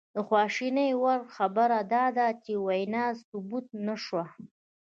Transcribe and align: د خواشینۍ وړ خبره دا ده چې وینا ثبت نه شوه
د 0.15 0.17
خواشینۍ 0.27 0.91
وړ 1.01 1.19
خبره 1.35 1.79
دا 1.93 2.05
ده 2.17 2.27
چې 2.43 2.53
وینا 2.67 3.05
ثبت 3.29 3.65
نه 3.85 3.95
شوه 4.03 4.25